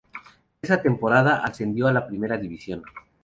Esa 0.63 0.81
temporada 0.81 1.43
ascendió 1.43 1.85
a 1.87 1.93
la 1.93 2.07
Primera 2.07 2.35
División. 2.35 2.81